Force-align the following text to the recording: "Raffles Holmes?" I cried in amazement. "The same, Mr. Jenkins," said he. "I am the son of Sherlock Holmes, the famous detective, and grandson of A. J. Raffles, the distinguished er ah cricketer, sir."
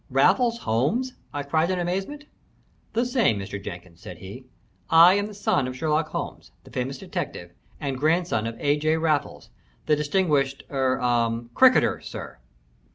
"Raffles 0.09 0.57
Holmes?" 0.57 1.13
I 1.31 1.43
cried 1.43 1.69
in 1.69 1.77
amazement. 1.77 2.25
"The 2.93 3.05
same, 3.05 3.37
Mr. 3.37 3.63
Jenkins," 3.63 4.01
said 4.01 4.17
he. 4.17 4.45
"I 4.89 5.13
am 5.13 5.27
the 5.27 5.33
son 5.35 5.67
of 5.67 5.77
Sherlock 5.77 6.07
Holmes, 6.09 6.49
the 6.63 6.71
famous 6.71 6.97
detective, 6.97 7.51
and 7.79 7.99
grandson 7.99 8.47
of 8.47 8.55
A. 8.59 8.77
J. 8.77 8.97
Raffles, 8.97 9.51
the 9.85 9.95
distinguished 9.95 10.63
er 10.71 10.97
ah 10.99 11.41
cricketer, 11.53 12.01
sir." 12.01 12.39